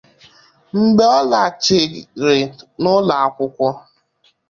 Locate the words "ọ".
1.17-1.19